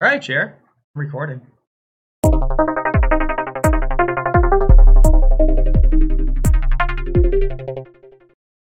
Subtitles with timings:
[0.00, 0.56] All right, Jer.
[0.94, 1.40] I'm recording.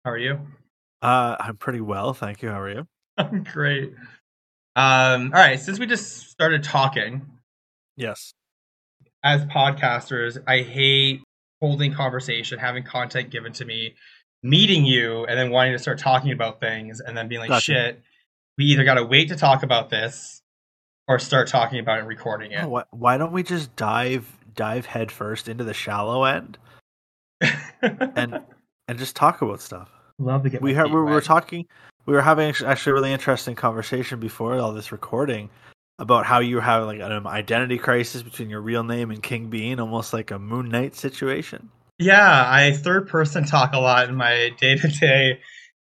[0.05, 0.39] How are you?
[1.03, 2.49] Uh, I'm pretty well, thank you.
[2.51, 2.87] How are you?
[3.19, 3.93] I'm great.
[4.77, 7.27] Um, all right, since we just started talking,
[7.97, 8.33] Yes.
[9.25, 11.23] as podcasters, I hate
[11.61, 13.95] holding conversation, having content given to me,
[14.43, 17.73] meeting you, and then wanting to start talking about things, and then being like, Gotcha.
[17.73, 18.03] shit,
[18.57, 20.43] we either got to wait to talk about this
[21.09, 22.63] or start talking about it and recording it.
[22.63, 26.59] Oh, why, don't we just dive dive headfirst into the shallow end
[27.41, 28.41] and
[28.89, 29.91] and just talk about stuff?
[30.19, 31.67] love to get We my ha- feet we were talking.
[32.07, 35.51] We were having actually a really interesting conversation before all this recording
[35.99, 39.81] about how you have like an identity crisis between your real name and King Bean,
[39.81, 41.71] almost like a Moon Knight situation.
[41.99, 45.41] Yeah, I third person talk a lot in my day to day,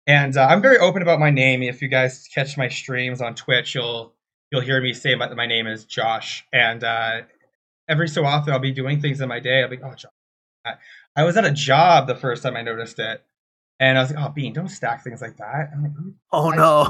[0.06, 1.62] and uh, I'm very open about my name.
[1.62, 4.13] If you guys catch my streams on Twitch, you'll
[4.54, 7.22] you'll hear me say my, my name is Josh, and uh,
[7.88, 9.62] every so often I'll be doing things in my day.
[9.62, 10.10] I'll be oh Josh.
[11.16, 13.22] I, was at a job the first time I noticed it,
[13.80, 15.70] and I was like, oh Bean, don't stack things like that.
[15.74, 15.92] I'm like,
[16.32, 16.84] Oh no,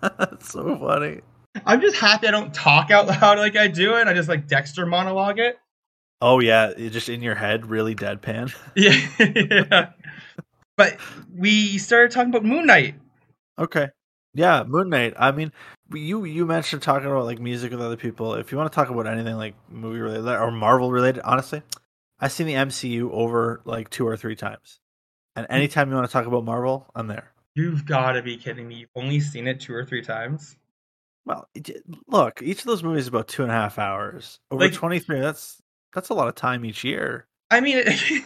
[0.18, 1.20] that's so funny.
[1.64, 4.08] I'm just happy I don't talk out loud like I do it.
[4.08, 5.58] I just like Dexter monologue it.
[6.20, 8.52] Oh yeah, it just in your head, really deadpan.
[8.74, 9.90] Yeah, yeah.
[10.76, 10.96] But
[11.36, 12.94] we started talking about Moon Knight.
[13.58, 13.90] Okay.
[14.34, 15.14] Yeah, Moon Knight.
[15.18, 15.52] I mean,
[15.92, 18.34] you you mentioned talking about like music with other people.
[18.34, 21.62] If you want to talk about anything like movie related or Marvel related, honestly,
[22.20, 24.78] I've seen the MCU over like two or three times.
[25.34, 25.52] And hmm.
[25.52, 27.32] anytime you want to talk about Marvel, I'm there.
[27.54, 28.76] You've got to be kidding me.
[28.76, 30.56] You've only seen it two or three times.
[31.24, 31.48] Well,
[32.06, 34.38] look, each of those movies is about two and a half hours.
[34.50, 35.60] Over Like- 23, that's
[35.92, 37.26] that's a lot of time each year.
[37.50, 37.82] I mean,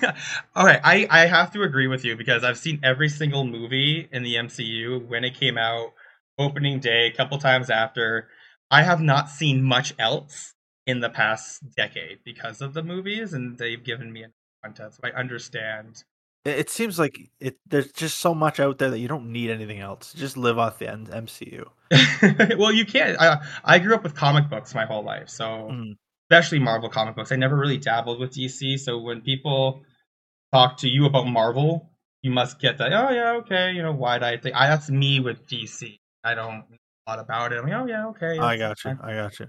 [0.55, 4.09] all right, I, I have to agree with you because I've seen every single movie
[4.13, 5.95] in the MCU when it came out,
[6.39, 8.29] opening day, a couple times after.
[8.71, 10.55] I have not seen much else
[10.87, 15.01] in the past decade because of the movies, and they've given me enough content, so
[15.05, 16.05] I understand.
[16.45, 17.57] It, it seems like it.
[17.67, 20.13] There's just so much out there that you don't need anything else.
[20.13, 21.67] Just live off the MCU.
[22.59, 23.19] well, you can't.
[23.21, 25.97] I, I grew up with comic books my whole life, so Mm.
[26.35, 27.31] Especially Marvel comic books.
[27.31, 29.83] I never really dabbled with DC, so when people
[30.53, 31.91] talk to you about Marvel,
[32.23, 32.93] you must get that.
[32.93, 34.53] Oh yeah, okay, you know, wide eyed thing.
[34.53, 35.97] I, that's me with DC.
[36.25, 37.59] I don't know a lot about it.
[37.59, 38.39] I'm like, oh yeah, okay.
[38.39, 38.97] I got you.
[38.97, 38.99] fine.
[39.03, 39.47] I got you.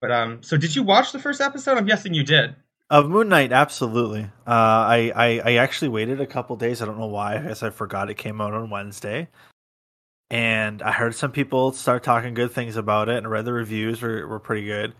[0.00, 1.78] But um, so did you watch the first episode?
[1.78, 2.56] I'm guessing you did.
[2.90, 4.24] Of Moon Knight, absolutely.
[4.46, 6.82] Uh, I, I I actually waited a couple days.
[6.82, 7.36] I don't know why.
[7.36, 9.28] I guess I forgot it came out on Wednesday,
[10.30, 14.02] and I heard some people start talking good things about it, and read the reviews
[14.02, 14.92] were were pretty good.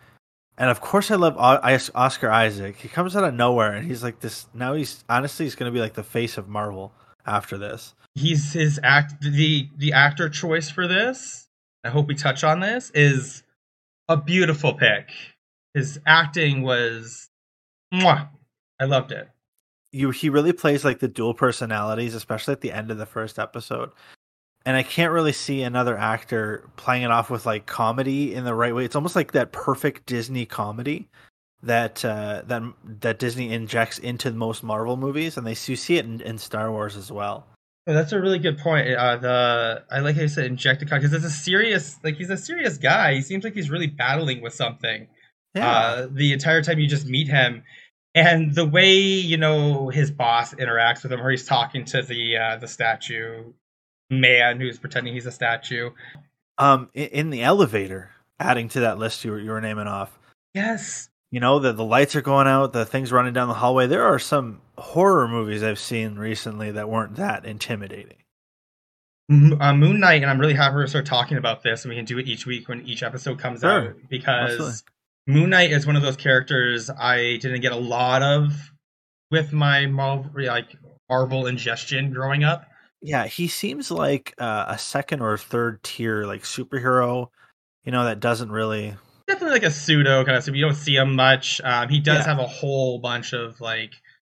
[0.59, 2.77] And of course, I love Oscar Isaac.
[2.77, 4.47] He comes out of nowhere, and he's like this.
[4.55, 6.93] Now he's honestly he's going to be like the face of Marvel
[7.27, 7.95] after this.
[8.15, 9.21] He's his act.
[9.21, 11.49] The the actor choice for this.
[11.85, 12.91] I hope we touch on this.
[12.95, 13.43] Is
[14.09, 15.11] a beautiful pick.
[15.75, 17.29] His acting was,
[17.93, 18.29] mwah.
[18.81, 19.29] I loved it.
[19.93, 23.39] you he really plays like the dual personalities, especially at the end of the first
[23.39, 23.91] episode.
[24.67, 28.53] And I can't really see another actor playing it off with like comedy in the
[28.53, 28.85] right way.
[28.85, 31.09] It's almost like that perfect Disney comedy
[31.63, 32.63] that uh, that
[33.01, 36.73] that Disney injects into most Marvel movies, and they you see it in, in Star
[36.73, 37.47] Wars as well.
[37.87, 38.89] Oh, that's a really good point.
[38.89, 42.37] Uh, the I like how you said injected because it's a serious, like he's a
[42.37, 43.15] serious guy.
[43.15, 45.07] He seems like he's really battling with something.
[45.55, 47.63] Yeah, Uh, the entire time you just meet him,
[48.17, 52.37] and the way you know his boss interacts with him, or he's talking to the
[52.37, 53.53] uh, the statue
[54.11, 55.91] man who's pretending he's a statue.
[56.59, 60.19] um, in, in the elevator, adding to that list you were you were naming off.
[60.55, 63.87] Yes, You know the the lights are going out, the things running down the hallway.
[63.87, 68.17] There are some horror movies I've seen recently that weren't that intimidating.
[69.29, 72.05] Uh, Moon Knight, and I'm really happy to start talking about this, and we can
[72.05, 73.89] do it each week when each episode comes Sure.
[73.89, 74.77] out because Absolutely.
[75.27, 78.53] Moon Knight is one of those characters I didn't get a lot of
[79.33, 80.77] with my Marvel, like
[81.11, 82.67] Marvel ingestion growing up.
[83.07, 87.29] Yeah, he seems like uh, a second or third tier like superhero,
[87.85, 88.97] you know, that doesn't really.
[89.29, 91.61] Definitely like a pseudo kind of, so you don't see him much.
[91.63, 92.25] Um, he does Yeah.
[92.35, 93.95] have a whole bunch of like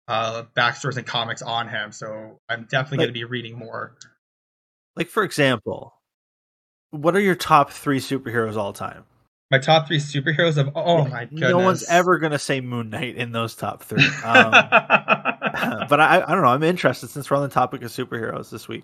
[0.08, 3.96] uh, backstories and comics on him, so I'm definitely Like- going to be reading more.
[4.96, 5.94] Like for example,
[6.92, 9.04] what are your top three superheroes all time?
[9.52, 13.16] My top three superheroes of oh my goodness, No one's ever gonna say Moon Knight
[13.16, 14.06] in those top three.
[14.24, 14.54] Um,
[15.90, 16.50] but I, I don't know.
[16.50, 18.84] I'm interested since we're on the topic of superheroes this week.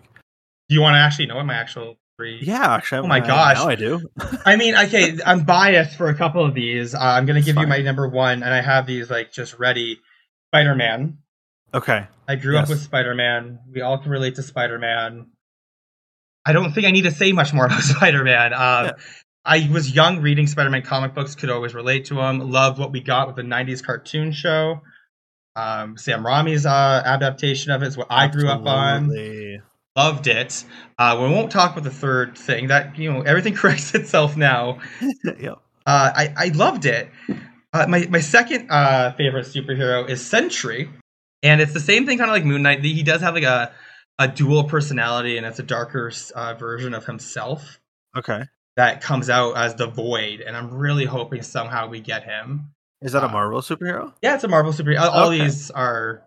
[0.69, 2.39] Do you want to actually know what my actual three?
[2.41, 2.99] Yeah, actually.
[2.99, 3.57] Oh my I- gosh.
[3.57, 4.01] now I do.
[4.45, 6.95] I mean, okay, I'm biased for a couple of these.
[6.95, 9.57] Uh, I'm going to give you my number one, and I have these like just
[9.59, 9.99] ready.
[10.51, 11.17] Spider Man.
[11.73, 12.07] Okay.
[12.27, 13.59] I grew up with Spider Man.
[13.73, 15.27] We all can relate to Spider Man.
[16.45, 18.53] I don't think I need to say much more about Spider Man.
[18.53, 18.91] Um, Yeah.
[19.47, 22.39] I was young reading Spider-Man comic books, could always relate to them.
[22.51, 24.81] Loved what we got with the '90s cartoon show.
[25.55, 29.05] Um, Sam Raimi's uh, adaptation of it is what I grew up on.
[29.05, 29.61] Absolutely.
[29.95, 30.65] Loved it.
[30.99, 32.67] Uh, we won't talk about the third thing.
[32.67, 34.79] That you know, everything corrects itself now.
[35.23, 35.59] yep.
[35.85, 37.09] Uh, I I loved it.
[37.73, 40.89] Uh, my my second uh, favorite superhero is Sentry,
[41.43, 42.83] and it's the same thing, kind of like Moon Knight.
[42.83, 43.71] He does have like a
[44.19, 47.79] a dual personality, and it's a darker uh, version of himself
[48.17, 48.43] Okay.
[48.77, 50.39] that comes out as the Void.
[50.41, 52.71] And I'm really hoping somehow we get him.
[53.05, 54.13] Is that a Uh, Marvel superhero?
[54.21, 55.01] Yeah, it's a Marvel superhero.
[55.01, 55.43] All, all Okay.
[55.43, 56.23] these are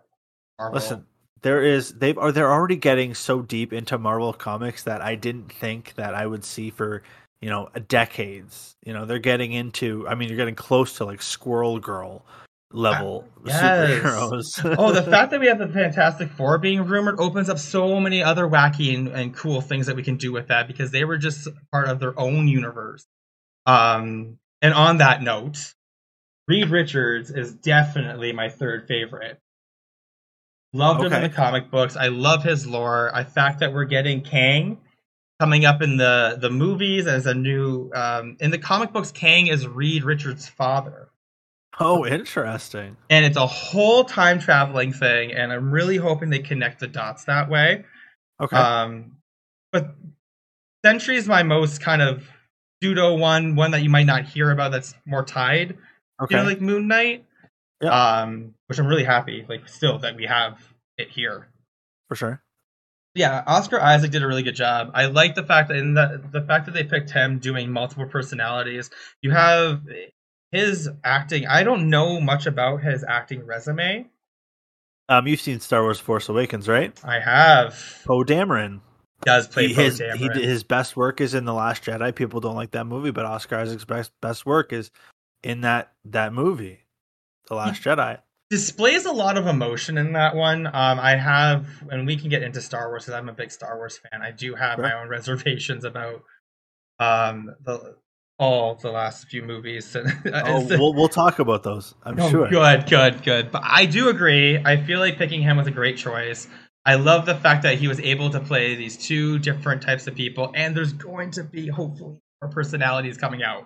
[0.57, 0.75] Marvel.
[0.75, 1.05] Listen,
[1.41, 5.51] there is they've are they're already getting so deep into Marvel comics that I didn't
[5.51, 7.03] think that I would see for
[7.41, 8.75] you know decades.
[8.85, 10.07] You know, they're getting into.
[10.07, 12.25] I mean, you're getting close to like Squirrel Girl
[12.71, 13.61] level Yes.
[13.61, 14.75] superheroes.
[14.79, 18.23] oh, the fact that we have the Fantastic Four being rumored opens up so many
[18.23, 21.17] other wacky and, and cool things that we can do with that because they were
[21.17, 23.05] just part of their own universe.
[23.65, 25.73] Um, and on that note,
[26.49, 29.39] Reed Richards is definitely my third favorite.
[30.73, 31.95] Loved him in the comic books.
[31.95, 33.09] I love his lore.
[33.13, 34.79] I fact that we're getting Kang
[35.39, 39.11] coming up in the the movies as a new um, in the comic books.
[39.11, 41.09] Kang is Reed Richards' father
[41.79, 42.97] oh, interesting.
[43.09, 47.25] and it's a whole time traveling thing and i'm really hoping they connect the dots
[47.25, 47.85] that way
[48.41, 48.55] Okay.
[48.55, 49.17] um
[49.71, 49.95] but
[50.85, 52.27] sentry is my most kind of
[52.81, 55.77] pseudo one one that you might not hear about that's more tied
[56.21, 56.35] okay.
[56.35, 57.25] you know like moon knight
[57.81, 58.21] Yeah.
[58.21, 60.59] um which i'm really happy like still that we have
[60.97, 61.47] it here
[62.07, 62.41] for sure.
[63.15, 66.21] yeah oscar isaac did a really good job i like the fact that in the
[66.31, 68.89] the fact that they picked him doing multiple personalities
[69.21, 69.81] you have
[70.51, 74.05] his acting i don't know much about his acting resume
[75.09, 76.93] Um, you've seen Star Wars: Force Awakens, right?
[77.03, 77.73] I have.
[78.05, 78.81] Poe Dameron.
[79.25, 80.35] Does play He, Poe his Dameron.
[80.35, 82.13] he his best work is in the Last Jedi.
[82.13, 84.91] People don't like that movie, but Oscar Isaac's best best work is
[85.43, 86.79] in that that movie,
[87.47, 88.19] The Last Jedi.
[88.49, 90.65] displays a lot of emotion in that one.
[90.67, 93.77] Um, I have, and we can get into Star Wars because I'm a big Star
[93.77, 94.21] Wars fan.
[94.21, 96.23] I do have my own reservations about
[96.99, 97.95] um the
[98.37, 99.95] all the last few movies.
[100.33, 101.93] Oh, we'll we'll talk about those.
[102.03, 102.49] I'm Oh, sure.
[102.49, 103.51] Good, good, good.
[103.51, 104.57] But I do agree.
[104.57, 106.47] I feel like picking him was a great choice.
[106.85, 110.15] I love the fact that he was able to play these two different types of
[110.15, 113.65] people, and there's going to be hopefully more personalities coming out.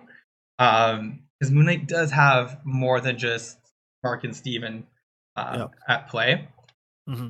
[0.58, 3.58] Um, because Moon Knight does have more than just
[4.02, 4.86] Mark and Steven
[5.36, 6.48] uh, at play.
[7.06, 7.28] hmm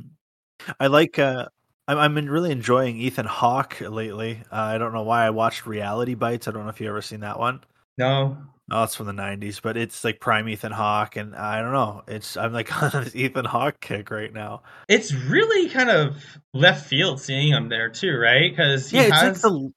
[0.78, 1.18] I like.
[1.18, 1.48] Uh,
[1.88, 4.42] I'm I'm been really enjoying Ethan Hawke lately.
[4.50, 5.26] Uh, I don't know why.
[5.26, 6.48] I watched Reality Bites.
[6.48, 7.60] I don't know if you ever seen that one.
[7.98, 8.36] No,
[8.70, 12.02] Oh, it's from the '90s, but it's like prime Ethan Hawke, and I don't know.
[12.08, 14.62] It's I'm like on this Ethan Hawke kick right now.
[14.88, 16.16] it's really kind of
[16.54, 18.50] left field seeing him there too, right?
[18.50, 19.72] Because he yeah, it's has like the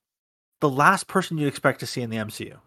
[0.62, 2.58] the last person you expect to see in the MCU.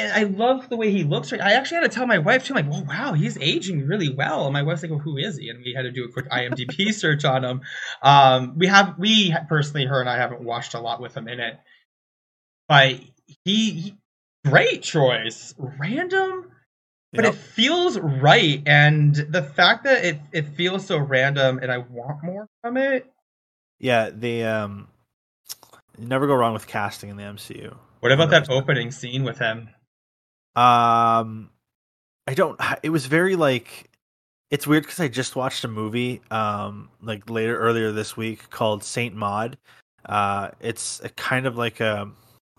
[0.00, 1.32] And I love the way he looks.
[1.32, 2.54] Right, I actually had to tell my wife too.
[2.54, 5.36] I'm like, "Well, wow, he's aging really well." And my wife's like, "Well, who is
[5.36, 7.60] he?" And we had to do a quick IMDb search on him.
[8.02, 11.40] Um, we have, we personally, her and I haven't watched a lot with him in
[11.40, 11.58] it,
[12.68, 13.00] but
[13.44, 13.94] he, he
[14.44, 16.50] great choice, random,
[17.16, 17.34] but Yep.
[17.34, 18.62] it feels right.
[18.66, 23.10] And the fact that it it feels so random, and I want more from it.
[23.78, 24.88] yeah, the um,
[25.98, 27.76] never go wrong with casting in the MCU.
[28.00, 29.70] What about that opening scene with him?
[30.56, 31.50] Um,
[32.26, 32.60] I don't.
[32.82, 33.90] It was very like.
[34.50, 38.82] It's weird because I just watched a movie, um, like later earlier this week called
[38.82, 39.56] Saint Maud.
[40.04, 42.10] Uh, it's a kind of like a,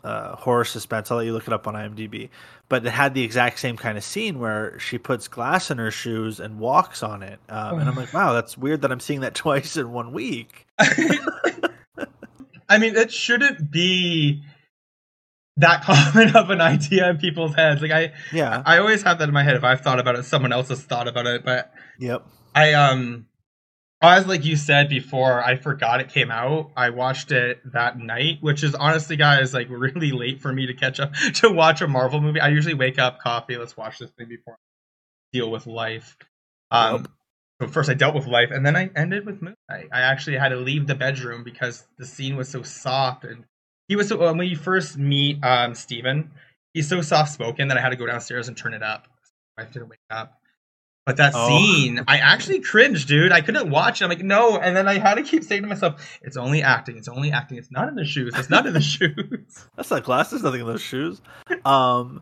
[0.04, 1.12] a horror suspense.
[1.12, 2.30] I'll let you look it up on IMDb.
[2.70, 5.92] But it had the exact same kind of scene where she puts glass in her
[5.92, 7.40] shoes and walks on it.
[7.50, 10.66] Um, and I'm like, wow, that's weird that I'm seeing that twice in one week.
[10.80, 14.42] I mean, it shouldn't be
[15.58, 17.81] that common of an idea in people's heads.
[17.81, 18.63] Like I, Yeah.
[18.65, 19.55] I always have that in my head.
[19.55, 21.43] If I've thought about it, someone else has thought about it.
[21.43, 22.25] But Yep.
[22.55, 23.27] I, um,
[24.01, 26.72] as like you said before, I forgot it came out.
[26.75, 30.74] I watched it that night, which is honestly, guys, like really late for me to
[30.74, 32.39] catch up to watch a Marvel movie.
[32.39, 34.58] I usually wake up, coffee, let's watch this thing before I
[35.38, 36.17] deal with life.
[36.72, 37.08] Um, Yep.
[37.62, 39.89] so first I dealt with life, and then I ended with Moon Knight.
[39.93, 43.43] I actually had to leave the bedroom because the scene was so soft, and
[43.92, 46.32] he was so when we first meet um, Steven,
[46.74, 49.10] he's so soft spoken that I had to go downstairs and turn it up.
[49.58, 50.40] I didn't wake up.
[51.06, 51.46] But that Oh.
[51.50, 53.34] scene, I actually cringed, dude.
[53.34, 54.06] I couldn't watch it.
[54.06, 54.56] I'm like, no.
[54.58, 56.96] And then I had to keep saying to myself, it's only acting.
[56.96, 57.58] It's only acting.
[57.58, 58.34] It's not in the shoes.
[58.38, 59.68] It's not in the shoes.
[59.76, 60.30] That's not glass.
[60.30, 61.22] There's nothing in those shoes.
[61.66, 62.22] Um,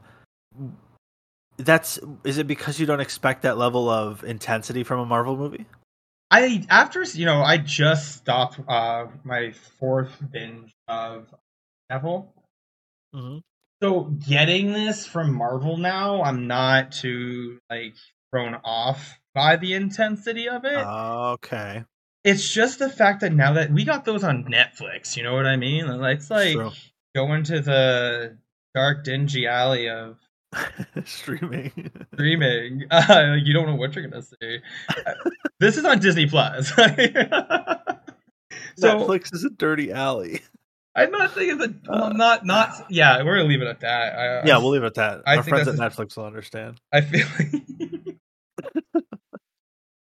[1.58, 5.68] that's is it because you don't expect that level of intensity from a Marvel movie?
[6.32, 11.28] I after you know I just stopped uh my fourth binge of
[11.89, 12.34] Neville,
[13.15, 13.39] Mm-hmm.
[13.81, 17.96] So getting this from Marvel now, I'm not too like
[18.31, 20.77] thrown off by the intensity of it.
[20.77, 21.86] Okay.
[22.25, 25.46] it's just the fact that now that we got those on Netflix, you know what
[25.46, 25.86] I mean?
[25.88, 26.72] It's like True.
[27.15, 28.38] going to the
[28.75, 30.17] dark, dingy alley of
[31.05, 31.89] Streaming.
[32.13, 32.84] streaming.
[32.91, 34.60] Uh, you don't know what you're gonna see.
[34.89, 35.13] Uh,
[35.60, 36.67] this is on Disney Plus.
[36.75, 36.84] so
[38.77, 40.41] Netflix is a dirty alley.
[41.00, 41.88] I'm not thinking that.
[41.88, 42.86] Well, not not.
[42.89, 44.18] Yeah, we're gonna leave it at that.
[44.18, 45.22] I, Yeah, I, we'll leave it at that.
[45.25, 46.79] I Our friends at that's Netflix will understand.
[46.94, 47.25] I feel.
[47.38, 47.53] Like...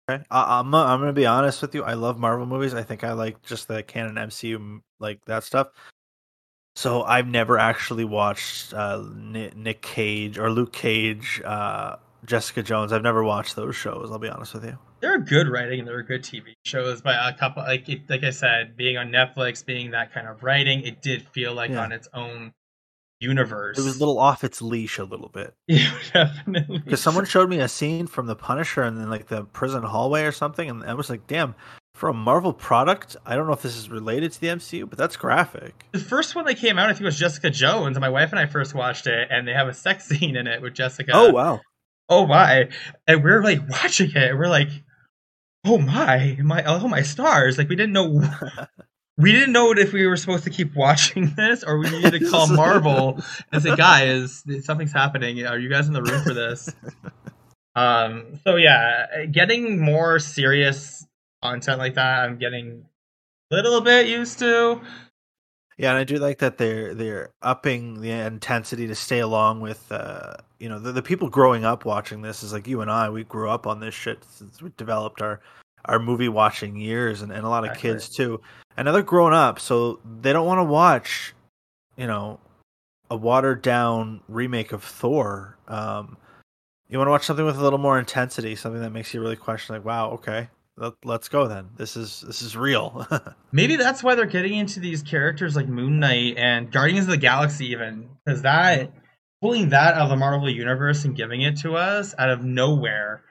[0.09, 0.23] okay.
[0.29, 1.83] I, I'm I'm gonna be honest with you.
[1.83, 2.73] I love Marvel movies.
[2.73, 5.69] I think I like just the canon MCU like that stuff.
[6.75, 12.91] So I've never actually watched uh, Nick, Nick Cage or Luke Cage, uh, Jessica Jones.
[12.91, 14.09] I've never watched those shows.
[14.11, 14.77] I'll be honest with you.
[15.03, 18.23] They're good writing and there are good TV shows, but a couple like it, like
[18.23, 21.83] I said, being on Netflix, being that kind of writing, it did feel like Yeah.
[21.83, 22.53] on its own
[23.19, 23.77] universe.
[23.77, 26.79] It was a little off its leash a little bit yeah, definitely.
[26.79, 30.23] because someone showed me a scene from The Punisher and then like the prison hallway
[30.23, 31.55] or something, and I was like, "Damn."
[31.95, 34.97] For a Marvel product, I don't know if this is related to the MCU, but
[34.97, 35.85] that's graphic.
[35.91, 38.39] the first one that came out, I think was Jessica Jones, and my wife and
[38.39, 41.11] I first watched it, and they have a sex scene in it with Jessica.
[41.13, 41.59] Oh wow!
[42.09, 42.69] oh my!
[43.05, 44.69] And we're like watching it, and we're like,
[45.65, 47.57] oh my, my, oh my stars!
[47.57, 48.21] Like we didn't know.
[49.15, 52.29] We didn't know if we were supposed to keep watching this or we needed to
[52.31, 53.19] call Marvel
[53.51, 55.45] and say, guys, something's happening.
[55.45, 56.73] Are you guys in the room for this?
[57.75, 61.05] Um, so yeah, getting more serious
[61.41, 62.85] content like that, I'm getting
[63.51, 64.81] a little bit used to.
[65.77, 69.91] Yeah, and I do like that they're they're upping the intensity to stay along with
[69.91, 73.09] uh you know the, the people growing up watching this is like you and I
[73.09, 75.39] we grew up on this shit since we developed our
[75.85, 77.91] our movie watching years and, and a lot of Exactly.
[77.91, 78.39] kids too
[78.77, 81.33] and now they're grown up so they don't want to watch
[81.97, 82.39] you know
[83.09, 86.17] a watered down remake of Thor um
[86.87, 89.35] you want to watch something with a little more intensity something that makes you really
[89.35, 90.49] question like wow okay
[91.03, 93.07] let's go then this is this is real
[93.51, 97.17] Maybe that's why they're getting into these characters like Moon Knight and Guardians of the
[97.17, 98.91] Galaxy, even because that
[99.43, 103.23] pulling that out of the Marvel universe and giving it to us out of nowhere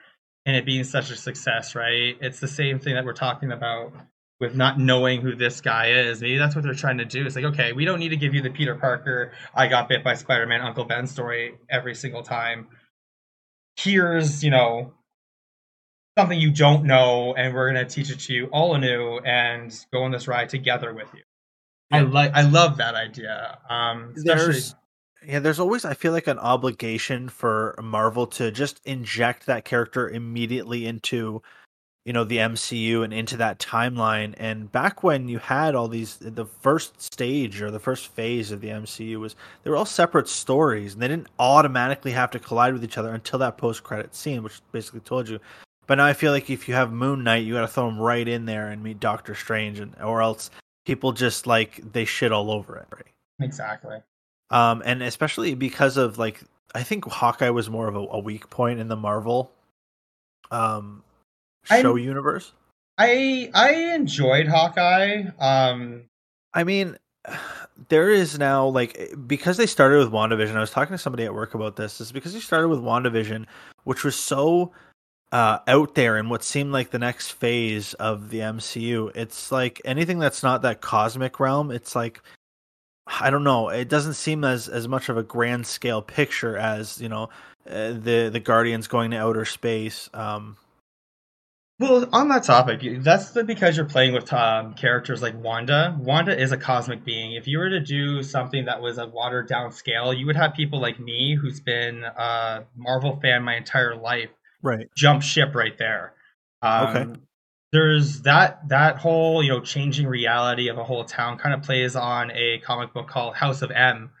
[0.45, 2.15] and it being such a success, right?
[2.21, 3.93] It's the same thing that we're talking about
[4.39, 6.21] with not knowing who this guy is.
[6.21, 7.25] Maybe that's what they're trying to do.
[7.25, 10.03] It's like, okay, we don't need to give you the Peter Parker, I got bit
[10.03, 12.67] by Spider Man, Uncle Ben story every single time.
[13.75, 14.93] Here's, you know,
[16.17, 20.03] something you don't know, and we're gonna teach it to you all anew and go
[20.03, 21.21] on this ride together with you.
[21.91, 23.59] I like, I love that idea.
[23.69, 24.75] Um, there's
[25.25, 30.09] yeah there's always i feel like an obligation for marvel to just inject that character
[30.09, 31.41] immediately into
[32.05, 36.17] you know the mcu and into that timeline and back when you had all these
[36.17, 40.27] the first stage or the first phase of the mcu was they were all separate
[40.27, 44.43] stories and they didn't automatically have to collide with each other until that post-credit scene
[44.43, 45.39] which basically told you
[45.87, 47.99] but now i feel like if you have moon knight you got to throw him
[47.99, 50.49] right in there and meet doctor strange and or else
[50.85, 53.07] people just like they shit all over it right
[53.41, 53.97] exactly.
[54.49, 56.41] um, and especially because of like
[56.75, 59.51] I think Hawkeye was more of a, a weak point in the Marvel
[60.51, 61.03] um
[61.65, 62.51] show I'm- universe.
[62.97, 65.23] I I enjoyed Hawkeye.
[65.39, 66.03] Um,
[66.53, 66.97] I mean,
[67.89, 70.55] there is now like because they started with WandaVision.
[70.55, 71.99] I was talking to somebody at work about this.
[72.01, 73.45] Is because they started with WandaVision,
[73.83, 74.71] which was so
[75.33, 79.11] uh, out there in what seemed like the next phase of the MCU.
[79.15, 81.71] It's like anything that's not that cosmic realm.
[81.71, 82.21] It's like
[83.07, 83.69] I don't know.
[83.69, 87.29] It doesn't seem as as much of a grand scale picture as you know
[87.67, 90.07] uh, the the Guardians going to outer space.
[90.13, 90.55] Um,
[91.79, 95.97] well, on that topic, that's because you're playing with um, characters like Wanda.
[95.99, 97.33] Wanda is a cosmic being.
[97.33, 100.53] If you were to do something that was a watered down scale, you would have
[100.53, 104.29] people like me, who's been a Marvel fan my entire life,
[104.63, 104.87] right.
[104.95, 106.13] jump ship right there.
[106.61, 107.19] Um, Okay.
[107.73, 111.95] There's that that whole you know changing reality of a whole town kind of plays
[111.95, 114.11] on a comic book called House of M,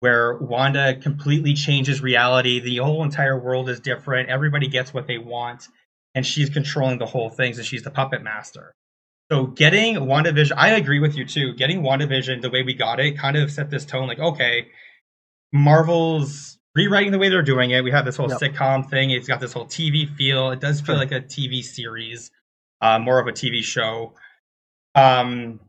[0.00, 2.60] where Wanda completely changes reality.
[2.60, 4.28] The whole entire world is different.
[4.28, 5.68] Everybody gets what they want,
[6.14, 7.54] and she's controlling the whole thing.
[7.54, 8.74] So she's the puppet master.
[9.32, 11.54] So getting WandaVision, I agree with you too.
[11.54, 14.08] Getting WandaVision the way we got it kind of set this tone.
[14.08, 14.68] Like, okay,
[15.52, 17.82] Marvel's rewriting the way they're doing it.
[17.82, 18.38] We have this whole Yep.
[18.40, 19.10] sitcom thing.
[19.10, 20.50] It's got this whole TV feel.
[20.50, 22.30] It does feel like a TV series,
[22.80, 24.14] uh, more of a TV show.
[24.94, 25.60] Um,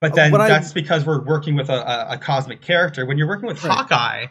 [0.00, 3.06] but then What I- that's because we're working with a, a, a cosmic character.
[3.06, 3.72] When you're working with Right.
[3.72, 4.26] Hawkeye,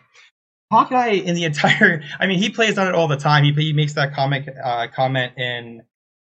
[0.71, 3.43] Hawkeye in the entire, I mean, he plays on it all the time.
[3.43, 5.83] He, he makes that comic uh, comment in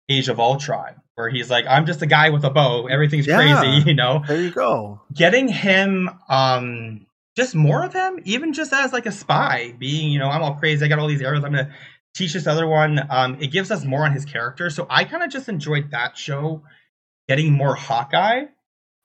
[0.10, 2.88] Age of Ultron, where he's like, "I'm just a guy with a bow.
[2.88, 3.38] Everything's Yeah.
[3.62, 5.02] crazy," you know There you go.
[5.14, 10.20] getting him um just more of him, even just as like a spy, being, you
[10.20, 11.74] know, I'm all crazy, I got all these arrows, I'm gonna
[12.14, 13.00] teach this other one.
[13.10, 14.70] Um, it gives us more on his character.
[14.70, 16.64] So I kind of just enjoyed that show,
[17.28, 18.46] getting more Hawkeye.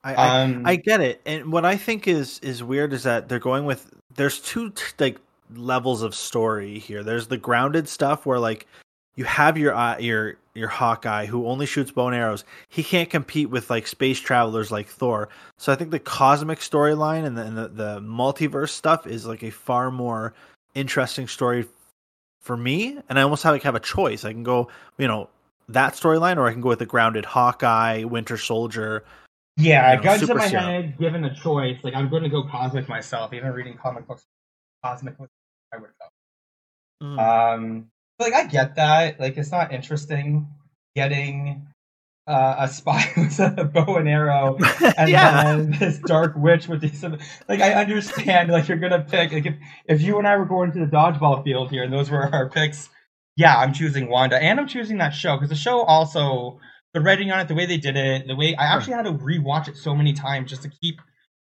[0.05, 3.29] I, I, um, I get it, and what I think is is weird is that
[3.29, 5.19] they're going with there's two like
[5.55, 7.03] levels of story here.
[7.03, 8.67] There's the grounded stuff where like
[9.17, 12.45] you have your uh, your your Hawkeye who only shoots bow and arrows.
[12.69, 15.29] He can't compete with like space travelers like Thor.
[15.57, 19.43] So I think the cosmic storyline and the, and the the multiverse stuff is like
[19.43, 20.35] a far more
[20.75, 21.67] interesting story
[22.41, 22.99] for me.
[23.09, 24.25] And I almost have like have a choice.
[24.25, 25.29] I can go, you know,
[25.69, 29.05] that storyline, or I can go with the grounded Hawkeye, Winter Soldier.
[29.57, 32.45] Yeah, you know, guns in my head, given a choice, like I'm going to go
[32.45, 33.33] cosmic myself.
[33.33, 34.25] Even reading comic books,
[34.85, 35.15] cosmic
[35.73, 37.07] I would go.
[37.07, 37.19] Mm.
[37.55, 39.21] Um, like I get that.
[39.21, 40.49] Like it's not interesting
[40.97, 41.67] getting
[42.27, 44.57] uh, a spy with a bow and arrow,
[44.99, 45.45] and yeah.
[45.45, 47.03] then this dark witch with these.
[47.49, 48.51] Like I understand.
[48.51, 49.33] Like you're gonna pick.
[49.33, 49.55] Like if
[49.87, 52.51] if you and I were going to the dodgeball field here, and those were our
[52.51, 52.89] picks.
[53.37, 56.59] Yeah, I'm choosing Wanda, and I'm choosing that show because the show also
[56.93, 59.13] the writing on it, the way they did it, the way I actually had to
[59.13, 61.01] rewatch it so many times just to keep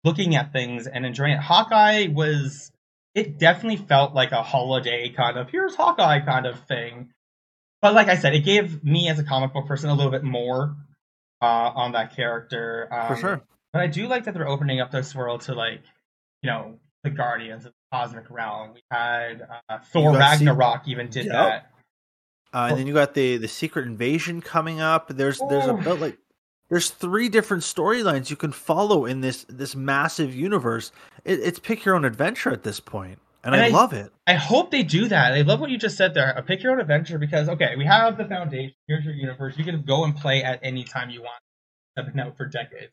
[0.03, 1.39] looking at things and enjoying it.
[1.39, 2.72] Hawkeye was
[3.15, 7.12] it definitely felt like a holiday kind of here's Hawkeye kind of thing.
[7.81, 10.24] But like I said, it gave me as a comic book person a little bit
[10.24, 10.75] more
[11.41, 12.88] uh, on that character.
[12.91, 13.41] Um, For sure.
[13.74, 15.81] But I do like that they're opening up this world to like,
[16.41, 18.74] you know, the Guardians of the Cosmic Realm.
[18.74, 21.34] We had uh, Thor Ragnarok even did yep.
[21.34, 21.72] that.
[22.53, 25.10] Uh, and then you got the the Secret Invasion coming up.
[25.10, 26.17] There's there's a bit like
[26.69, 30.91] there's three different storylines you can follow in this this massive universe.
[31.24, 34.12] It, it's pick your own adventure at this point, and, and I, I, love it.
[34.27, 35.34] I hope they do that.
[35.34, 36.31] I love what you just said there.
[36.31, 38.75] A pick your own adventure because okay, we have the foundation.
[38.88, 39.55] Here's your universe.
[39.57, 41.41] You can go and play at any time you want.
[41.98, 42.91] I've been out for decades.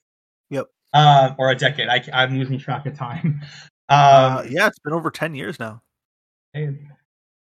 [0.51, 0.67] Yep.
[0.93, 1.89] Uh, or a decade.
[1.89, 3.41] I, I'm losing track of time.
[3.89, 5.83] Um, uh, yeah, it's been over ten years now.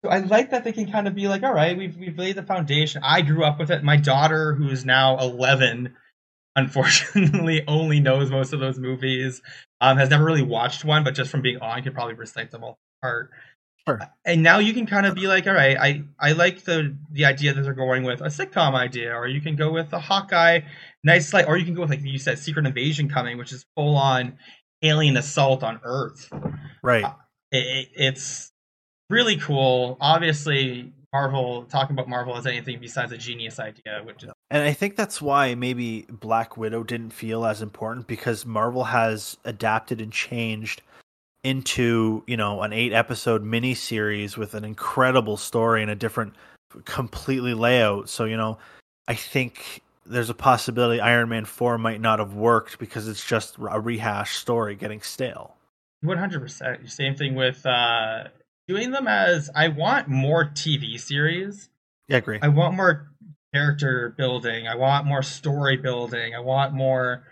[0.03, 2.35] So I like that they can kind of be like, all right, we've we've laid
[2.35, 3.01] the foundation.
[3.05, 3.83] I grew up with it.
[3.83, 5.95] My daughter, who is now eleven,
[6.55, 9.41] unfortunately only knows most of those movies.
[9.79, 12.63] Um, has never really watched one, but just from being on, could probably recite them
[12.63, 13.31] all apart.
[13.87, 13.99] Sure.
[14.25, 17.25] And now you can kind of be like, all right, I, I like the the
[17.25, 20.61] idea that they're going with a sitcom idea, or you can go with a Hawkeye,
[21.03, 23.65] nice like, or you can go with like you said, Secret Invasion coming, which is
[23.75, 24.37] full on
[24.83, 26.31] alien assault on Earth.
[26.83, 27.03] Right.
[27.03, 27.13] Uh,
[27.51, 28.51] it, it's
[29.09, 29.97] really cool.
[29.99, 34.73] Obviously, Marvel talking about Marvel as anything besides a genius idea, which is and I
[34.73, 40.11] think that's why maybe Black Widow didn't feel as important because Marvel has adapted and
[40.11, 40.81] changed
[41.43, 46.33] into, you know, an eight episode mini series with an incredible story and a different
[46.83, 48.09] completely layout.
[48.09, 48.57] So, you know,
[49.07, 53.55] I think there's a possibility Iron Man 4 might not have worked because it's just
[53.57, 55.55] a rehashed story getting stale.
[56.03, 56.89] 100%.
[56.89, 58.25] Same thing with uh
[58.71, 61.69] doing them as I want more TV series.
[62.07, 62.39] Yeah, agree.
[62.41, 63.11] I want more
[63.53, 64.67] character building.
[64.67, 66.33] I want more story building.
[66.33, 67.23] I want more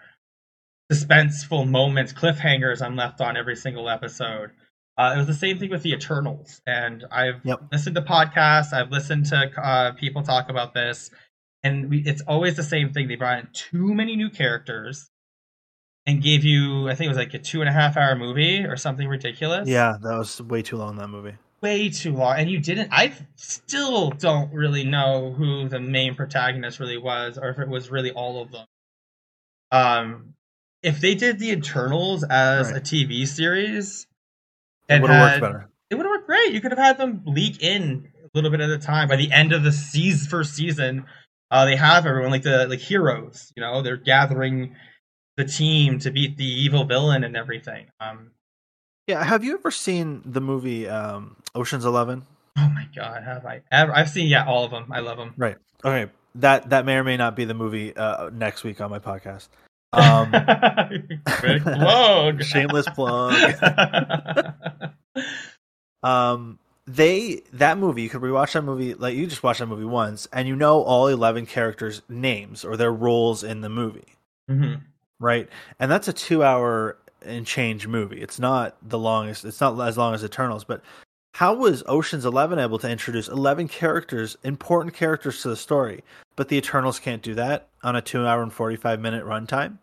[0.91, 4.51] suspenseful moments, cliffhangers I'm left on every single episode.
[4.97, 7.61] Uh, it was the same thing with the Eternals, and I've yep.
[7.71, 11.09] listened to podcasts, I've listened to uh, people talk about this,
[11.63, 13.07] and we, it's always the same thing.
[13.07, 15.09] They brought in too many new characters,
[16.09, 18.65] and gave you I think it was like a two and a half hour movie
[18.65, 19.69] or something ridiculous.
[19.69, 21.35] Yeah, that was way too long that movie.
[21.61, 22.89] Way too long, and you didn't.
[22.91, 27.91] I still don't really know who the main protagonist really was, or if it was
[27.91, 28.65] really all of them.
[29.71, 30.33] Um,
[30.81, 32.77] if they did the Eternals as right.
[32.77, 34.07] a TV series,
[34.87, 35.69] it would have worked better.
[35.89, 36.53] It would have worked great.
[36.53, 39.09] You could have had them leak in a little bit at a time.
[39.09, 41.05] By the end of the season, first season,
[41.51, 43.51] uh, they have everyone like the like heroes.
[43.57, 44.75] You know, they're gathering
[45.39, 47.85] the team to beat the evil villain and everything.
[48.01, 48.31] Um,
[49.07, 52.27] yeah, have you ever seen the movie um, Ocean's Eleven?
[52.57, 53.95] Oh my god, have I ever?
[53.95, 54.91] I've seen yeah all of them.
[54.91, 55.33] I love them.
[55.37, 55.55] Right.
[55.83, 56.11] Okay.
[56.35, 59.47] That that may or may not be the movie uh, next week on my podcast.
[59.93, 60.31] Um,
[61.63, 62.43] plug.
[62.43, 63.55] shameless plug.
[66.03, 69.85] um, they that movie you could rewatch that movie like you just watched that movie
[69.85, 74.15] once and you know all eleven characters' names or their roles in the movie.
[74.51, 74.88] Mm-hmm
[75.19, 75.49] right?
[75.79, 78.21] And that's a two hour and change movie.
[78.21, 79.45] It's not the longest.
[79.45, 80.81] It's not as long as Eternals, but
[81.35, 86.03] how was Ocean's Eleven able to introduce eleven characters, important characters to the story,
[86.35, 89.77] but the Eternals can't do that on a two hour and forty five minute runtime?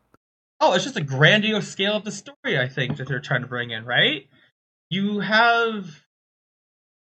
[0.60, 2.58] Oh, it's just a grandiose scale of the story.
[2.58, 4.26] I think that they're trying to bring in, right?
[4.90, 6.02] You have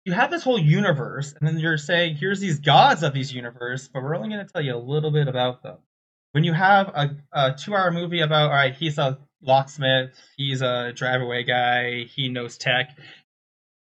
[0.04, 3.88] you have this whole universe, and then you're saying, here's these gods of these universe,
[3.88, 5.76] but we're only going to tell you a little bit about them
[6.32, 10.10] when you have a, a two hour movie about all right he's a locksmith.
[10.36, 12.04] He's a drive away guy.
[12.04, 12.96] He knows tech.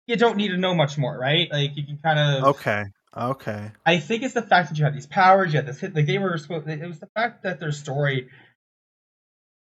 [0.06, 1.50] You don't need to know much more, right?
[1.50, 2.84] Like you can kind of Okay.
[3.16, 3.72] Okay.
[3.84, 5.94] I think it's the fact that you have these powers, you have this hit.
[5.94, 8.28] Like they were, supposed- it was the fact that their story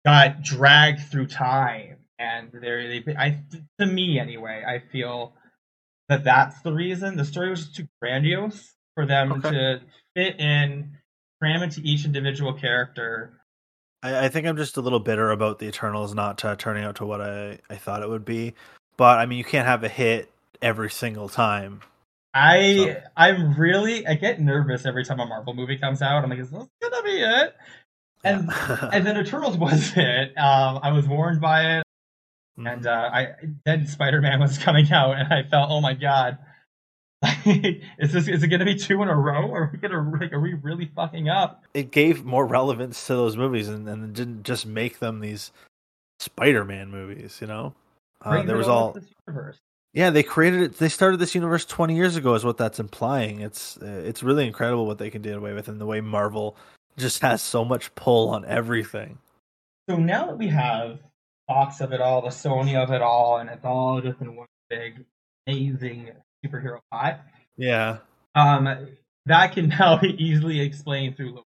[0.05, 3.15] got dragged through time, and they're they.
[3.17, 3.41] I
[3.79, 5.33] to me anyway, I feel
[6.09, 7.17] that that's the reason.
[7.17, 9.49] The story was too grandiose for them Okay.
[9.51, 9.81] to
[10.15, 10.97] fit in,
[11.41, 13.33] cram into each individual character.
[14.03, 16.95] I, I think I'm just a little bitter about the Eternals not uh, turning out
[16.97, 18.53] to what I, I thought it would be.
[18.97, 21.81] But I mean, you can't have a hit every single time.
[22.33, 26.23] I So- I'm really I get nervous every time a Marvel movie comes out.
[26.23, 27.55] I'm like, is this gonna be it?
[28.23, 28.89] And Yeah.
[28.93, 30.37] and then Eternals was it.
[30.37, 31.83] Um, I was warned by it.
[32.59, 32.73] Mhm.
[32.73, 33.27] and uh, I
[33.65, 36.39] then Spider Man was coming out, and I felt, oh my god,
[37.45, 39.51] is this is it going to be two in a row?
[39.51, 41.63] Are we gonna like are we really fucking up?
[41.73, 45.51] it gave more relevance to those movies and, and didn't just make them these
[46.19, 47.39] Spider-Man movies.
[47.41, 47.73] You know,
[48.21, 49.57] uh, there was all this universe.
[49.93, 50.11] yeah.
[50.11, 50.77] They created it.
[50.77, 53.41] They started this universe 20 years ago, is what that's implying.
[53.41, 56.55] It's uh, it's really incredible what they can get away with, and the way Marvel
[56.97, 59.17] just has so much pull on everything.
[59.89, 60.99] So now that we have
[61.47, 64.47] Fox of it all, the Sony of it all, and it's all just in one
[64.69, 65.05] big
[65.47, 66.11] amazing
[66.47, 67.21] superhero pot,
[67.57, 67.97] Yeah.
[68.35, 68.87] um,
[69.25, 71.47] that can now be easily explained through Loki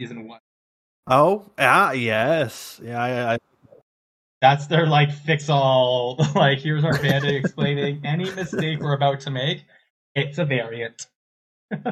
[0.00, 0.40] season one.
[1.06, 2.80] Oh, ah, yes.
[2.82, 3.38] Yeah, I, I,
[4.42, 6.16] That's their like fix all.
[6.34, 9.64] Like here's our band-aid explaining any mistake we're about to make.
[10.14, 11.06] It's a variant.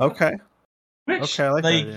[0.00, 0.32] okay.
[1.06, 1.94] Which, Okay, I like that like.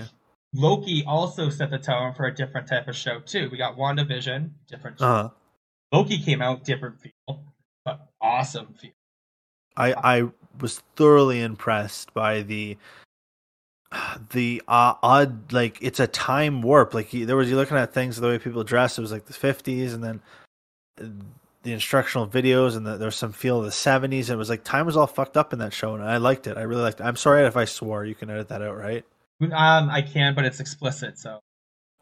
[0.54, 3.48] Loki also set the tone for a different type of show too.
[3.50, 5.00] We got WandaVision, different.
[5.00, 5.30] Uh-huh.
[5.92, 7.44] Loki came out different feel,
[7.84, 8.92] but awesome feel.
[9.78, 10.28] I I
[10.60, 12.76] was thoroughly impressed by the
[14.32, 16.92] the uh, odd like it's a time warp.
[16.92, 18.98] Like there was you looking at things the way people dress.
[18.98, 20.20] It was like the fifties, and then
[21.00, 21.04] uh,
[21.62, 24.28] the instructional videos, and the, there was some feel of the seventies.
[24.28, 26.56] It was like time was all fucked up in that show, and I liked it.
[26.58, 27.04] I really liked it.
[27.04, 28.04] I'm sorry if I swore.
[28.04, 29.04] You can edit that out, right?
[29.40, 31.40] Um, I can, but it's explicit, so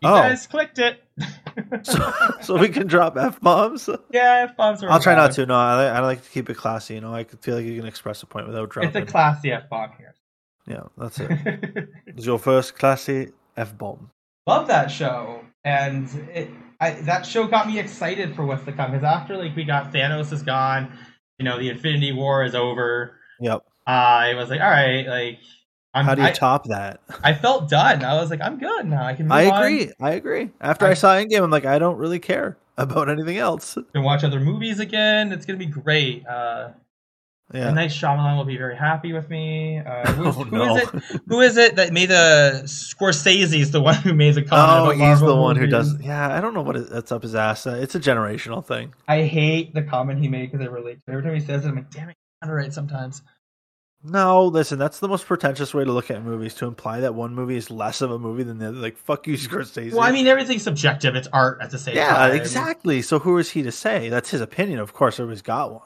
[0.02, 0.14] you Oh.
[0.16, 1.02] guys clicked it.
[1.84, 3.88] So so we can drop f bombs.
[4.12, 5.46] yeah, if bombs are I'll try not to.
[5.46, 6.94] No, I, I like to keep it classy.
[6.94, 8.90] You know, I feel like you can express a point without dropping.
[8.90, 10.14] It's a classy f bomb here.
[10.66, 11.88] yeah, that's it.
[12.06, 14.10] It's your first classy f bomb.
[14.46, 18.90] love that show and it I, that show got me excited for what's to come
[18.90, 20.92] because after like we got thanos is gone
[21.38, 23.62] you know the infinity war is over Yep.
[23.86, 25.38] Uh, i was like all right like
[25.96, 27.00] I'm, How do you I, top that?
[27.24, 29.62] I felt done i was like i'm good now i can move I on.
[29.62, 29.92] agree.
[30.00, 30.50] I agree.
[30.60, 33.76] After I, I- saw Endgame, I'm like, I don't really care about anything else.
[33.94, 36.68] can watch other movies again it's gonna be great uh
[37.54, 37.70] Yeah.
[37.70, 39.78] Night Shyamalan will be very happy with me.
[39.78, 40.76] Uh, who, oh who no.
[40.76, 41.20] is it?
[41.28, 43.60] Who is it that made the Scorsese?
[43.60, 45.00] Is the one who made the comment?
[45.00, 45.94] Oh, he's the one who does.
[46.00, 47.64] Yeah, I don't know what it, that's up his ass.
[47.66, 48.92] Uh, It's a generational thing.
[49.06, 51.12] I hate the comment he made because I relate to it.
[51.12, 53.22] Every time he says it, I'm like, damn it, I'm right sometimes.
[54.08, 57.34] No, listen, that's the most pretentious way to look at movies to imply that one
[57.34, 58.76] movie is less of a movie than the other.
[58.76, 59.92] Like, fuck you, Scorsese.
[59.92, 61.16] Well, I mean, everything's subjective.
[61.16, 62.36] It's art at the same yeah, time.
[62.36, 63.02] exactly.
[63.02, 64.08] So who is he to say?
[64.08, 64.78] That's his opinion.
[64.78, 65.82] Of course, everybody's got one.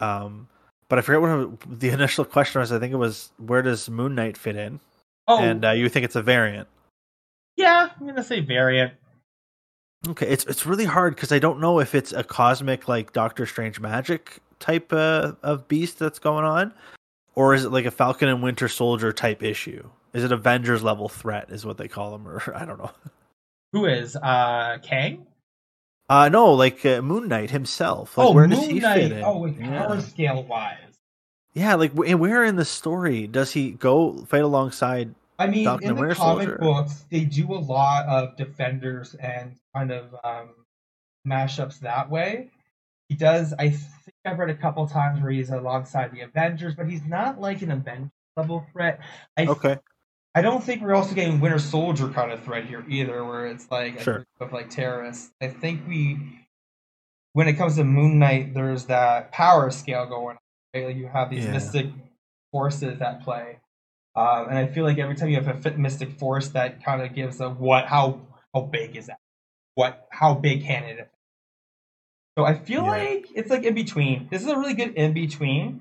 [0.00, 0.48] Um,
[0.88, 2.72] but I forget what the initial question was.
[2.72, 4.80] I think it was, where does Moon Knight fit in?
[5.28, 6.68] Oh, And uh, you think it's a variant.
[7.56, 8.92] yeah, I'm gonna say variant.
[10.06, 13.46] Okay, it's it's really hard because I don't know if it's a cosmic like Doctor
[13.46, 16.74] Strange magic type uh, of beast that's going on,
[17.34, 19.88] or is it like a Falcon and Winter Soldier type issue?
[20.12, 21.50] Is it Avengers level threat?
[21.50, 22.90] Is what they call them, or I don't know.
[23.72, 25.26] Who is uh Kang?
[26.08, 28.16] Uh no, like uh, Moon Knight himself.
[28.18, 29.00] Like, oh, where Moon does he Knight.
[29.00, 29.24] fit in?
[29.24, 29.86] Oh, with yeah.
[29.86, 30.76] power scale wise.
[31.54, 35.14] yeah, like wh- where in the story does he go fight alongside?
[35.38, 36.58] I mean, Falcon in and the Winter comic Soldier.
[36.60, 40.50] books, they do a lot of defenders and kind of um,
[41.26, 42.50] mashups that way.
[43.08, 43.52] He does.
[43.58, 43.76] I
[44.24, 47.70] I've read a couple times where he's alongside the Avengers, but he's not like an
[47.70, 49.00] Avengers level threat.
[49.36, 49.78] I Okay,
[50.34, 53.70] I don't think we're also getting Winter Soldier kind of threat here either, where it's
[53.70, 54.14] like a Sure.
[54.14, 55.32] group of like terrorists.
[55.40, 56.46] I think we,
[57.34, 60.42] when it comes to Moon Knight, there's that power scale going on.
[60.74, 60.86] Right?
[60.86, 61.52] Like you have these Yeah.
[61.52, 61.86] mystic
[62.52, 63.58] forces at play,
[64.16, 67.02] um, and I feel like every time you have a fit mystic force, that kind
[67.02, 68.20] of gives a what how
[68.54, 69.18] how big is that?
[69.74, 71.10] What how big can it?
[72.36, 72.90] So I feel Yeah.
[72.90, 74.28] like it's like in between.
[74.30, 75.80] This is a really good in between.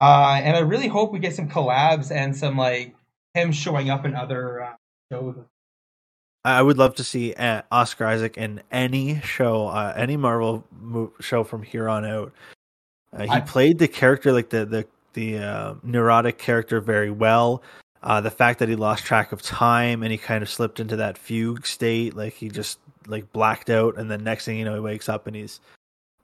[0.00, 2.94] Uh, and I really hope we get some collabs and some like
[3.34, 4.72] him showing up in other uh,
[5.12, 5.36] shows.
[6.44, 11.12] I would love to see uh, Oscar Isaac in any show, uh, any Marvel mo-
[11.20, 12.32] show from here on out.
[13.12, 17.62] Uh, he I- played the character like the the the uh, neurotic character very well.
[18.02, 20.96] Uh, the fact that he lost track of time and he kind of slipped into
[20.96, 24.72] that fugue state, like he just like blacked out, and then next thing you know,
[24.74, 25.60] he wakes up and he's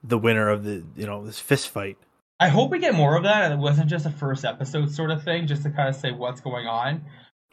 [0.07, 1.97] the winner of the you know this fist fight.
[2.39, 5.09] I hope we get more of that, and it wasn't just a first episode sort
[5.11, 7.03] of thing, just to kind of say what's going on.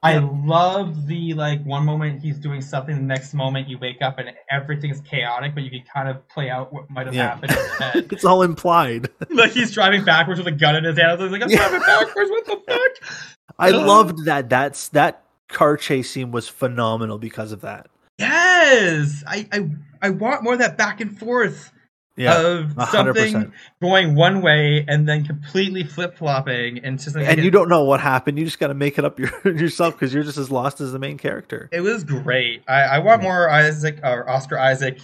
[0.02, 4.18] I love the like one moment he's doing something, the next moment you wake up
[4.18, 7.28] and everything's chaotic, but you can kind of play out what might have Yeah.
[7.30, 8.08] happened in your head.
[8.12, 9.08] it's all implied.
[9.30, 11.12] like he's driving backwards with a gun in his hand.
[11.12, 11.56] I was like, I'm Yeah.
[11.56, 12.30] driving backwards.
[12.30, 13.10] What the fuck?
[13.58, 13.86] I Ugh.
[13.86, 14.50] loved that.
[14.50, 17.86] That's that car chase scene was phenomenal because of that.
[18.18, 19.70] Yes, I I,
[20.02, 21.72] I want more of that back and forth
[22.16, 23.54] Yeah, of a hundred something percent.
[23.82, 27.82] going one way and then completely flip flopping and just like And you don't know
[27.84, 28.38] what happened.
[28.38, 30.92] You just got to make it up your, yourself because you're just as lost as
[30.92, 31.68] the main character.
[31.72, 32.62] It was great.
[32.68, 35.00] I, I want more Isaac or Oscar Isaac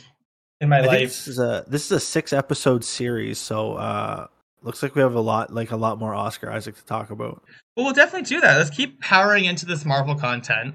[0.61, 1.09] in my I life.
[1.09, 4.27] this is a this is a six episode series, so uh
[4.62, 7.42] looks like we have a lot like a lot more Oscar Isaac to talk about.
[7.77, 8.57] Well, we'll definitely do that.
[8.57, 10.75] Let's keep powering into this Marvel content.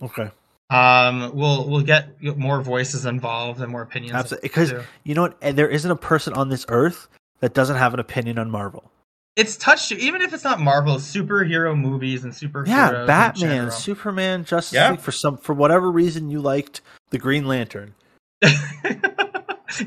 [0.00, 0.30] Okay,
[0.72, 4.14] Um, we'll we'll get more voices involved and more opinions.
[4.14, 4.48] absolutely.
[4.48, 4.72] Because
[5.04, 7.08] you know what, And there isn't a person on this earth
[7.40, 8.90] that doesn't have an opinion on Marvel.
[9.36, 12.68] it's touched you, even if it's not Marvel, superhero movies and superheroes.
[12.68, 13.70] Yeah, Batman.
[13.70, 14.90] Superman, Justice Yeah.
[14.92, 15.00] League.
[15.00, 16.80] For some for whatever reason you liked
[17.10, 17.94] the Green Lantern.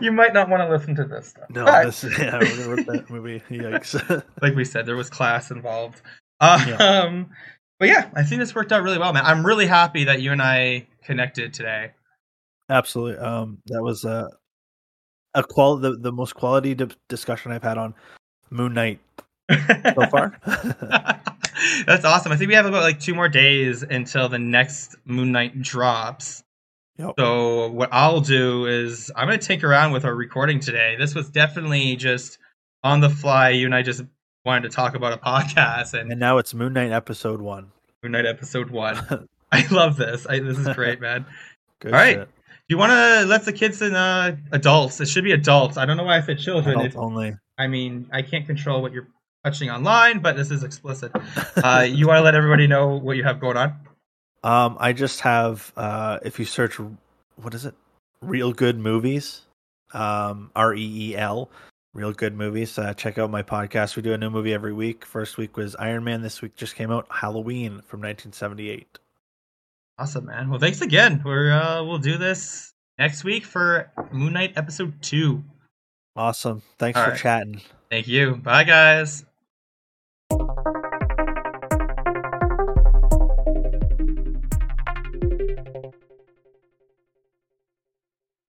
[0.01, 1.49] you might not want to listen to this stuff.
[1.49, 3.41] No, But, this, yeah, we're gonna rip that movie.
[3.49, 4.23] Yikes.
[4.41, 6.01] like we said, there was class involved.
[6.41, 7.29] Um,
[7.79, 9.25] but yeah, I think this worked out really well, man.
[9.25, 11.91] I'm really happy that you and I connected today.
[12.69, 13.17] Absolutely.
[13.17, 14.27] Um, that was uh,
[15.33, 17.93] a qual the, the most quality di- discussion I've had on
[18.49, 18.99] Moon Knight
[19.49, 20.39] so far.
[21.85, 22.31] That's awesome.
[22.31, 26.43] I think we have about like two more days until the next Moon Knight drops.
[26.97, 27.15] Yep.
[27.19, 30.95] So what I'll do is I'm gonna take around with our recording today.
[30.97, 32.37] This was definitely just
[32.83, 33.49] on the fly.
[33.49, 34.03] You and I just
[34.45, 37.71] wanted to talk about a podcast and and now it's Moon Knight episode one.
[38.03, 39.27] Moon Knight episode one.
[39.51, 40.25] I love this.
[40.27, 41.25] I, this is great, man.
[41.85, 42.15] All right.
[42.17, 42.29] shit.
[42.67, 44.99] You want to let the kids and uh, adults?
[44.99, 45.77] It should be adults.
[45.77, 46.75] I don't know why I said children.
[46.79, 47.37] Adult It- only.
[47.57, 49.07] I mean, I can't control what you're
[49.45, 51.11] touching online, but this is explicit.
[51.55, 53.75] Uh, you want to let everybody know what you have going on?
[54.43, 56.79] Um, I just have uh, if you search,
[57.37, 57.73] what is it?
[58.21, 59.43] Reel good movies.
[59.93, 61.49] Um, R E E L.
[61.95, 62.77] Reel good movies.
[62.77, 63.95] Uh, check out my podcast.
[63.95, 65.05] We do a new movie every week.
[65.05, 66.21] First week was Iron Man.
[66.21, 68.99] This week just came out Halloween from 1978.
[69.97, 70.49] Awesome, man.
[70.49, 71.21] Well, thanks again.
[71.23, 75.45] We're uh, we'll do this next week for Moon Knight episode two.
[76.17, 76.61] Awesome.
[76.77, 77.19] Thanks All for right.
[77.19, 77.61] chatting.
[77.89, 78.35] Thank you.
[78.35, 79.24] Bye, guys.